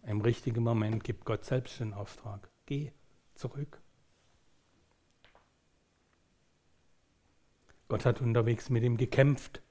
[0.05, 2.51] im richtigen Moment, gibt Gott selbst den Auftrag.
[2.67, 2.93] Geh
[3.35, 3.81] zurück.
[7.89, 9.63] Gott hat unterwegs mit ihm gekämpft,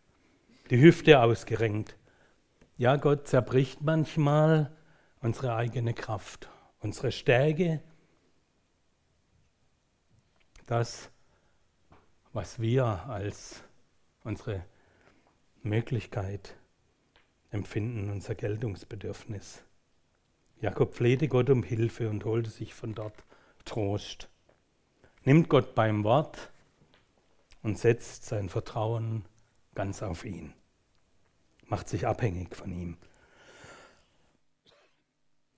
[0.71, 1.95] die Hüfte ausgerenkt.
[2.77, 4.75] Ja, Gott zerbricht manchmal
[5.21, 7.81] unsere eigene Kraft, unsere Stärke,
[10.65, 11.09] das,
[12.33, 13.63] was wir als
[14.23, 14.65] unsere
[15.63, 16.55] Möglichkeit
[17.51, 19.63] empfinden, unser Geltungsbedürfnis.
[20.59, 23.23] Jakob flehte Gott um Hilfe und holte sich von dort
[23.65, 24.29] Trost.
[25.23, 26.51] Nimmt Gott beim Wort
[27.61, 29.25] und setzt sein Vertrauen
[29.75, 30.53] ganz auf ihn.
[31.67, 32.97] Macht sich abhängig von ihm.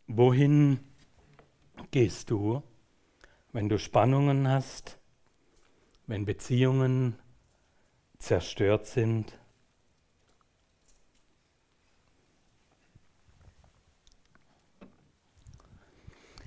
[0.07, 0.79] Wohin
[1.91, 2.63] gehst du,
[3.53, 4.97] wenn du Spannungen hast,
[6.07, 7.15] wenn Beziehungen
[8.17, 9.38] zerstört sind.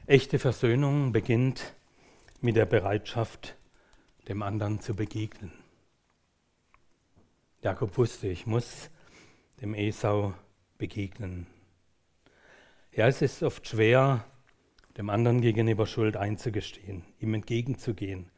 [0.06, 1.76] Echte Versöhnung beginnt
[2.40, 3.56] mit der Bereitschaft,
[4.26, 5.52] dem anderen zu begegnen.
[7.62, 8.90] Jakob wusste, ich muss
[9.60, 10.34] dem Esau
[10.76, 11.46] begegnen.
[12.90, 14.24] Ja, es ist oft schwer,
[14.96, 18.28] dem anderen gegenüber Schuld einzugestehen, ihm entgegenzugehen,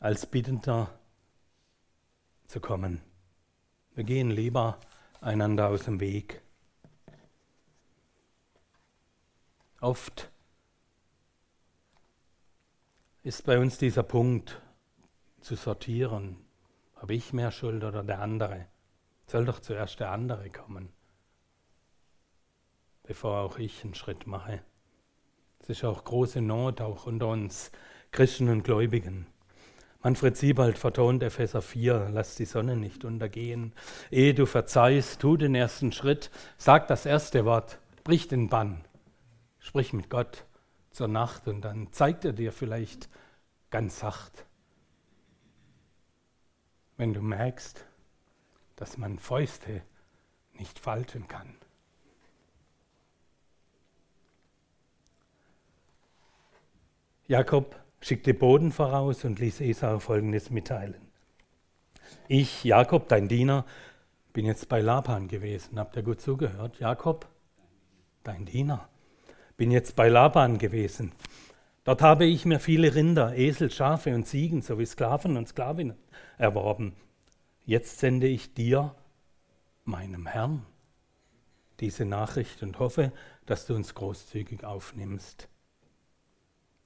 [0.00, 1.00] als Bittender
[2.46, 3.00] zu kommen.
[3.94, 4.78] Wir gehen lieber
[5.22, 6.42] einander aus dem Weg.
[9.80, 10.29] Oft
[13.22, 14.62] ist bei uns dieser Punkt
[15.40, 16.38] zu sortieren.
[16.96, 18.66] Habe ich mehr Schuld oder der andere?
[19.26, 20.88] Soll doch zuerst der andere kommen,
[23.02, 24.62] bevor auch ich einen Schritt mache.
[25.60, 27.70] Es ist auch große Not, auch unter uns
[28.10, 29.26] Christen und Gläubigen.
[30.02, 33.74] Manfred Siebald vertont Epheser 4, lass die Sonne nicht untergehen.
[34.10, 38.82] Ehe du verzeihst, tu den ersten Schritt, sag das erste Wort, brich den Bann,
[39.58, 40.46] sprich mit Gott
[40.90, 43.08] zur Nacht und dann zeigt er dir vielleicht
[43.70, 44.46] ganz sacht,
[46.96, 47.84] wenn du merkst,
[48.76, 49.82] dass man Fäuste
[50.54, 51.54] nicht falten kann.
[57.26, 61.00] Jakob schickte Boden voraus und ließ Esau folgendes mitteilen.
[62.26, 63.64] Ich, Jakob, dein Diener,
[64.32, 65.78] bin jetzt bei Laban gewesen.
[65.78, 66.80] Habt ihr gut zugehört?
[66.80, 67.28] Jakob,
[68.24, 68.88] dein Diener,
[69.60, 71.12] bin jetzt bei Laban gewesen.
[71.84, 75.98] Dort habe ich mir viele Rinder, Esel, Schafe und Ziegen sowie Sklaven und Sklavinnen
[76.38, 76.96] erworben.
[77.66, 78.94] Jetzt sende ich dir,
[79.84, 80.64] meinem Herrn,
[81.78, 83.12] diese Nachricht und hoffe,
[83.44, 85.50] dass du uns großzügig aufnimmst.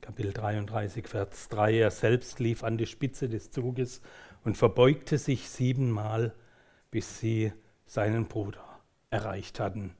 [0.00, 1.78] Kapitel 33, Vers 3.
[1.78, 4.00] Er selbst lief an die Spitze des Zuges
[4.42, 6.34] und verbeugte sich siebenmal,
[6.90, 7.52] bis sie
[7.86, 8.64] seinen Bruder
[9.10, 9.94] erreicht hatten.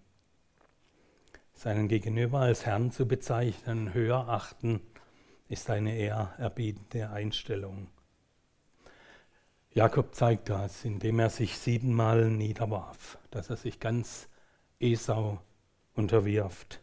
[1.55, 4.81] Seinen Gegenüber als Herrn zu bezeichnen, höher achten,
[5.49, 7.89] ist eine ehrerbietende Einstellung.
[9.71, 14.29] Jakob zeigt das, indem er sich siebenmal niederwarf, dass er sich ganz
[14.79, 15.41] Esau
[15.95, 16.81] unterwirft.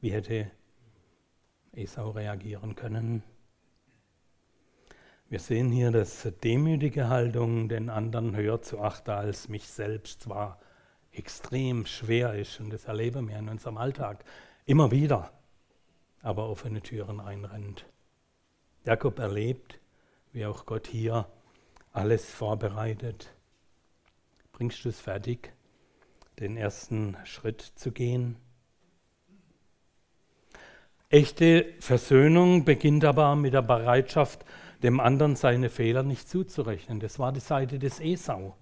[0.00, 0.50] Wie hätte
[1.72, 3.22] Esau reagieren können?
[5.28, 10.60] Wir sehen hier, dass demütige Haltung den anderen höher zu achten als mich selbst zwar
[11.14, 14.24] extrem schwer ist und das erleben wir in unserem Alltag
[14.66, 15.32] immer wieder,
[16.22, 17.86] aber offene Türen einrennt.
[18.84, 19.80] Jakob erlebt,
[20.32, 21.26] wie auch Gott hier
[21.92, 23.32] alles vorbereitet.
[24.52, 25.52] Bringst du es fertig,
[26.38, 28.36] den ersten Schritt zu gehen?
[31.08, 34.44] Echte Versöhnung beginnt aber mit der Bereitschaft,
[34.82, 36.98] dem anderen seine Fehler nicht zuzurechnen.
[37.00, 38.56] Das war die Seite des Esau.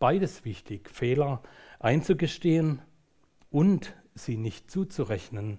[0.00, 1.42] Beides wichtig, Fehler
[1.78, 2.80] einzugestehen
[3.50, 5.58] und sie nicht zuzurechnen.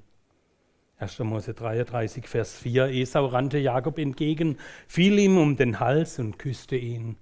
[0.97, 1.19] 1.
[1.19, 2.87] Mose 33, Vers 4.
[2.87, 7.17] Esau rannte Jakob entgegen, fiel ihm um den Hals und küsste ihn.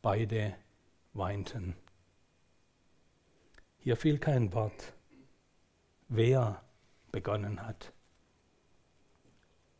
[0.00, 0.54] Beide
[1.12, 1.74] weinten.
[3.78, 4.94] Hier fiel kein Wort,
[6.08, 6.62] wer
[7.10, 7.92] begonnen hat.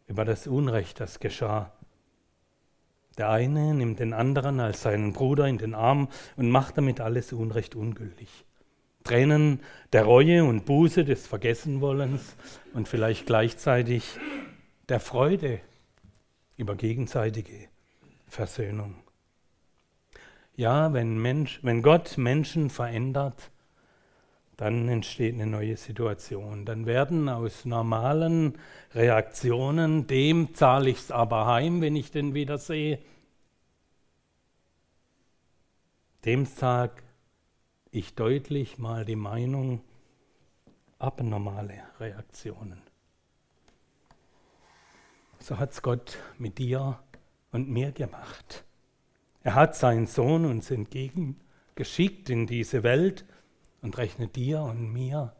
[0.08, 1.72] Über das Unrecht, das geschah.
[3.18, 7.32] Der eine nimmt den anderen als seinen Bruder in den Arm und macht damit alles
[7.32, 8.44] Unrecht ungültig.
[9.04, 9.60] Tränen
[9.92, 12.36] der Reue und Buße des Vergessenwollens
[12.72, 14.18] und vielleicht gleichzeitig
[14.88, 15.60] der Freude
[16.56, 17.68] über gegenseitige
[18.26, 18.96] Versöhnung.
[20.56, 23.50] Ja, wenn, Mensch, wenn Gott Menschen verändert,
[24.56, 26.64] dann entsteht eine neue Situation.
[26.64, 28.58] Dann werden aus normalen
[28.94, 32.98] Reaktionen, dem zahle ich es aber heim, wenn ich den wieder sehe,
[36.24, 37.02] dem sage
[37.90, 39.82] ich deutlich mal die Meinung,
[40.98, 42.80] abnormale Reaktionen.
[45.38, 46.98] So hat es Gott mit dir
[47.52, 48.64] und mir gemacht.
[49.42, 53.26] Er hat seinen Sohn uns entgegengeschickt in diese Welt,
[53.84, 55.36] und rechnet dir und mir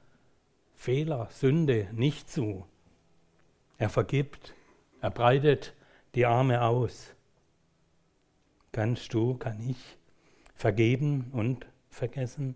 [0.74, 2.66] Fehler, Sünde nicht zu.
[3.78, 4.54] Er vergibt,
[5.00, 5.74] er breitet
[6.14, 7.14] die Arme aus.
[8.70, 9.96] Kannst du, kann ich
[10.54, 12.54] vergeben und vergessen?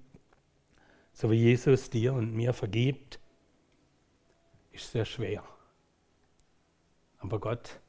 [1.15, 3.19] So wie Jesus dir und mir vergibt,
[4.73, 5.43] ist sehr schwer.
[7.17, 7.81] Aber Gott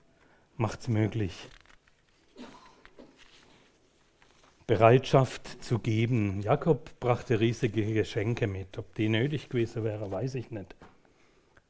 [0.56, 1.50] macht es möglich.
[4.70, 6.42] Bereitschaft zu geben.
[6.42, 8.78] Jakob brachte riesige Geschenke mit.
[8.78, 10.76] Ob die nötig gewesen wäre, weiß ich nicht.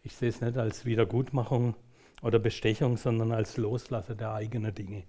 [0.03, 1.75] Ich sehe es nicht als Wiedergutmachung
[2.21, 5.03] oder Bestechung, sondern als Loslassen der eigenen Dinge.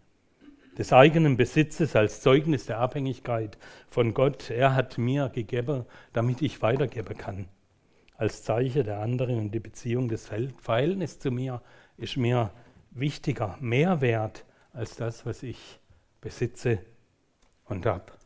[0.79, 3.59] Des eigenen Besitzes als Zeugnis der Abhängigkeit
[3.90, 4.50] von Gott.
[4.50, 7.48] Er hat mir gegeben, damit ich weitergeben kann.
[8.16, 11.61] Als Zeichen der anderen und die Beziehung des Verhältnisses zu mir
[11.96, 12.53] ist mir
[12.92, 15.81] wichtiger, mehr wert als das, was ich
[16.20, 16.79] besitze
[17.70, 18.18] und ab.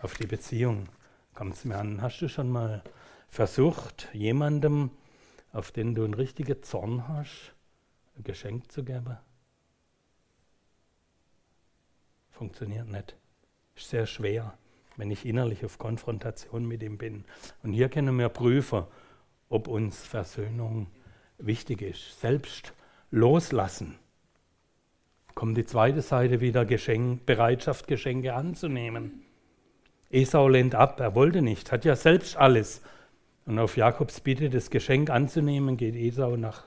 [0.00, 0.88] Auf die Beziehung
[1.34, 2.00] kommt es mir an.
[2.00, 2.82] Hast du schon mal
[3.28, 4.90] versucht, jemandem,
[5.52, 7.54] auf den du einen richtigen Zorn hast,
[8.16, 9.18] ein Geschenk zu geben?
[12.30, 13.16] Funktioniert nicht.
[13.74, 14.56] Ist sehr schwer,
[14.96, 17.24] wenn ich innerlich auf Konfrontation mit ihm bin.
[17.62, 18.84] Und hier können wir prüfen,
[19.48, 20.86] ob uns Versöhnung
[21.38, 22.20] wichtig ist.
[22.20, 22.72] Selbst
[23.10, 23.98] loslassen
[25.36, 29.22] kommt die zweite Seite wieder, Geschenk, Bereitschaft, Geschenke anzunehmen.
[30.10, 32.80] Esau lehnt ab, er wollte nicht, hat ja selbst alles.
[33.44, 36.64] Und auf Jakobs Bitte, das Geschenk anzunehmen, geht Esau nach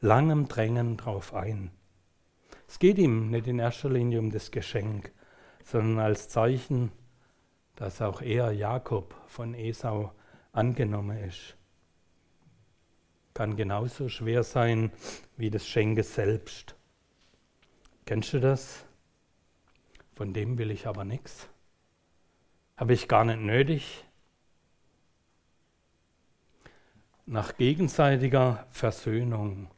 [0.00, 1.70] langem Drängen drauf ein.
[2.66, 5.12] Es geht ihm nicht in erster Linie um das Geschenk,
[5.62, 6.92] sondern als Zeichen,
[7.76, 10.10] dass auch er, Jakob, von Esau
[10.52, 11.54] angenommen ist.
[13.34, 14.90] Kann genauso schwer sein
[15.36, 16.75] wie das Schenke selbst.
[18.06, 18.86] Kennst du das?
[20.14, 21.48] Von dem will ich aber nichts.
[22.76, 24.04] Habe ich gar nicht nötig.
[27.26, 29.68] Nach gegenseitiger Versöhnung,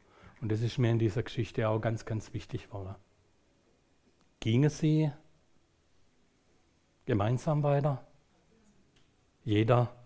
[0.43, 3.01] und das ist mir in dieser Geschichte auch ganz, ganz wichtig war,
[4.41, 5.11] gingen sie
[7.07, 8.07] gemeinsam weiter,
[9.43, 9.97] jeder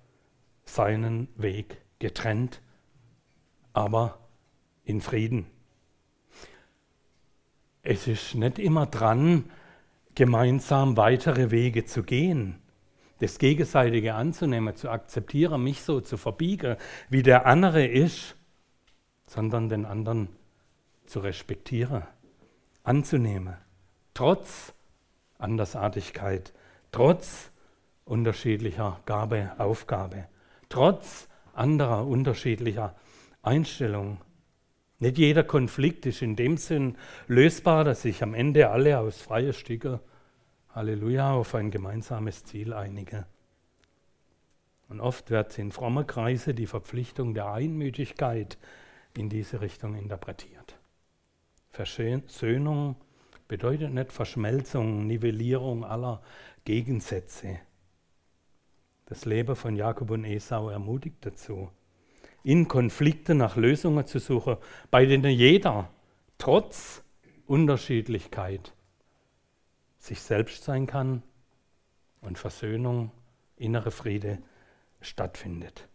[0.65, 2.63] seinen Weg getrennt,
[3.73, 4.21] aber
[4.85, 5.52] in Frieden
[7.83, 9.51] es ist nicht immer dran,
[10.15, 12.61] gemeinsam weitere Wege zu gehen,
[13.19, 16.77] das Gegenseitige anzunehmen, zu akzeptieren, mich so zu verbiegen,
[17.09, 18.37] wie der andere ist,
[19.27, 20.29] sondern den anderen
[21.07, 22.03] zu respektieren,
[22.85, 23.57] anzunehmen,
[24.15, 24.75] trotz
[25.39, 26.53] Andersartigkeit,
[26.91, 27.51] trotz
[28.05, 30.29] unterschiedlicher Gabe, Aufgabe,
[30.69, 32.95] trotz anderer unterschiedlicher
[33.43, 34.19] Einstellungen.
[35.03, 36.97] Nicht jeder Konflikt ist in dem Sinn
[37.27, 39.99] lösbar, dass sich am Ende alle aus freier Stücke,
[40.69, 43.27] Halleluja, auf ein gemeinsames Ziel einigen.
[44.89, 48.59] Und oft wird in frommer Kreise die Verpflichtung der Einmütigkeit
[49.19, 50.79] in diese Richtung interpretiert.
[51.71, 52.95] Versöhnung
[53.49, 56.23] bedeutet nicht Verschmelzung, Nivellierung aller
[56.65, 57.59] Gegensätze.
[59.07, 61.73] Das Leben von Jakob und Esau ermutigt dazu,
[62.45, 64.57] in Konflikten nach Lösungen zu suchen,
[64.91, 65.91] bei denen jeder
[66.39, 67.03] trotz
[67.47, 68.75] Unterschiedlichkeit
[69.99, 71.23] sich selbst sein kann
[72.21, 73.13] und Versöhnung,
[73.57, 74.39] innere Friede
[75.01, 75.89] stattfindet.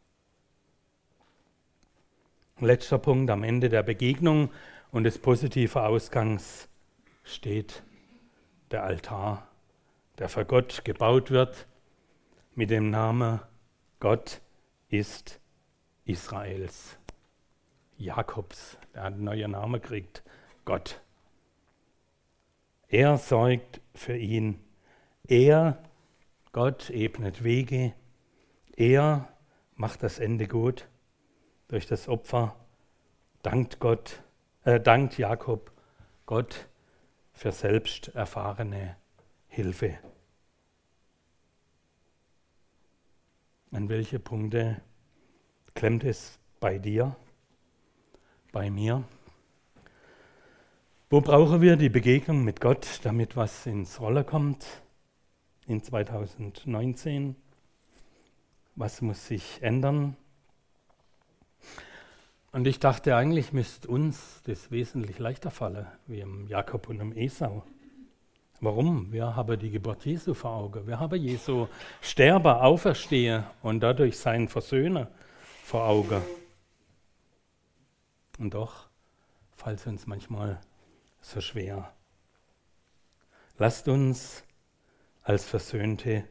[2.59, 4.49] Letzter Punkt am Ende der Begegnung
[4.91, 6.69] und des positiven Ausgangs
[7.23, 7.83] steht
[8.71, 9.47] der Altar,
[10.17, 11.67] der für Gott gebaut wird
[12.55, 13.39] mit dem Namen
[13.99, 14.41] Gott
[14.89, 15.39] ist
[16.07, 16.97] Israels.
[17.97, 20.23] Jakobs, der hat einen neuen Namen gekriegt,
[20.65, 21.01] Gott.
[22.87, 24.59] Er sorgt für ihn.
[25.27, 25.83] Er,
[26.53, 27.93] Gott, ebnet Wege.
[28.75, 29.27] Er
[29.75, 30.87] macht das Ende gut
[31.67, 32.55] durch das Opfer.
[33.41, 34.21] Dankt Gott,
[34.63, 35.71] äh, dankt Jakob
[36.25, 36.67] Gott
[37.33, 38.95] für selbst erfahrene
[39.47, 39.97] Hilfe.
[43.71, 44.81] An welche Punkte
[45.77, 47.15] klemmt es bei dir,
[48.51, 49.03] bei mir?
[51.11, 54.65] Wo brauchen wir die Begegnung mit Gott, damit was ins Rolle kommt
[55.67, 57.35] in 2019?
[58.75, 60.17] Was muss sich ändern?
[62.51, 67.15] Und ich dachte, eigentlich müsste uns das wesentlich leichter fallen, wie im Jakob und im
[67.15, 67.63] Esau.
[68.61, 69.11] Warum?
[69.11, 70.87] Wir haben die Geburt Jesu vor Augen.
[70.87, 71.67] Wir haben Jesu
[72.01, 75.11] Sterber, Auferstehe und dadurch seinen Versöhner
[75.67, 76.21] vor Augen.
[78.39, 78.87] Und doch
[79.57, 80.61] fällt es uns manchmal
[81.19, 81.93] so schwer.
[83.57, 84.45] Lasst uns
[85.23, 86.23] als Versöhnte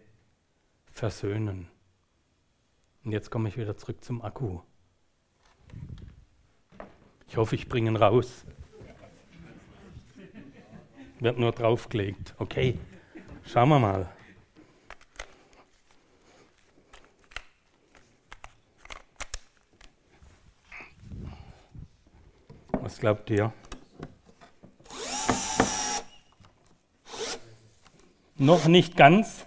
[0.87, 1.69] versöhnen.
[3.05, 4.61] Und jetzt komme ich wieder zurück zum Akku.
[7.29, 8.47] Ich hoffe, ich bringe ihn raus.
[11.21, 12.35] Wird nur draufgelegt.
[12.39, 12.79] Okay,
[13.45, 14.16] schauen wir mal.
[22.87, 23.53] Was glaubt ihr?
[28.37, 29.45] Noch nicht ganz.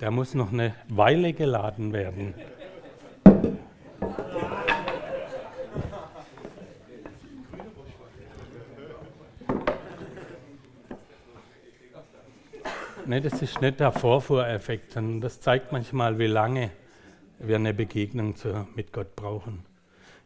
[0.00, 2.34] Der muss noch eine Weile geladen werden.
[13.10, 16.70] Ne, das ist nicht der Vorfuhreffekt, sondern das zeigt manchmal, wie lange
[17.40, 19.66] wir eine Begegnung zu, mit Gott brauchen.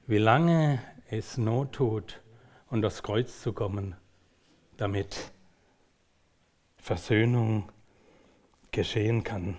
[0.07, 2.21] Wie lange es Not tut,
[2.69, 3.97] unter das Kreuz zu kommen,
[4.77, 5.33] damit
[6.77, 7.73] Versöhnung
[8.71, 9.57] geschehen kann,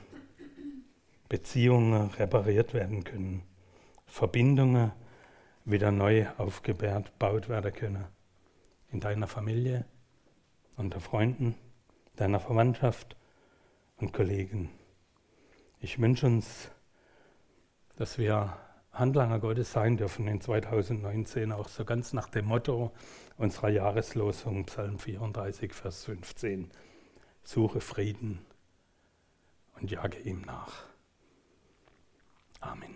[1.28, 3.42] Beziehungen repariert werden können,
[4.06, 4.92] Verbindungen
[5.64, 8.06] wieder neu aufgebaut werden können.
[8.92, 9.84] In deiner Familie,
[10.78, 11.56] unter Freunden,
[12.16, 13.16] deiner Verwandtschaft
[13.98, 14.70] und Kollegen.
[15.80, 16.72] Ich wünsche uns,
[17.98, 18.58] dass wir
[18.92, 22.92] Handlanger Gottes sein dürfen in 2019, auch so ganz nach dem Motto
[23.38, 26.72] unserer Jahreslosung, Psalm 34, Vers 15.
[27.44, 28.46] Suche Frieden
[29.80, 30.86] und jage ihm nach.
[32.62, 32.96] Amen.